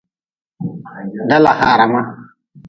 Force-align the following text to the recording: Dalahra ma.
Dalahra 1.29 1.85
ma. 1.93 2.01